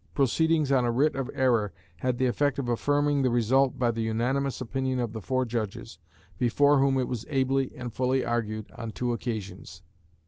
[0.15, 4.01] Proceedings on a writ of error had the effect of affirming the result by the
[4.01, 5.99] unanimous opinion of the four judges,
[6.39, 9.83] before whom it was ably and fully argued on two occasions.